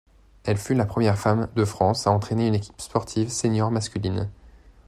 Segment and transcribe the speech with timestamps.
[0.45, 4.31] Elle fut la première femme de France à entrainer une équipe sportive senior masculine.